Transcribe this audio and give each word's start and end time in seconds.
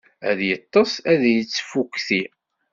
Ad 0.29 0.39
yeṭṭes 0.49 0.91
ad 1.11 1.21
yettfukti. 1.35 2.21